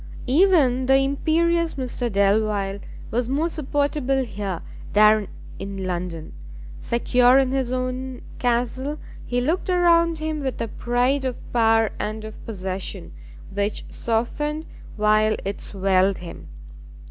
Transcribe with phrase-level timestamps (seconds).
[0.25, 2.79] Even the imperious Mr Delvile
[3.11, 5.27] was more supportable here than
[5.59, 6.33] in London;
[6.79, 12.23] secure in his own castle, he looked around him with a pride of power and
[12.25, 13.13] of possession
[13.53, 14.65] which softened
[14.97, 16.47] while it swelled him.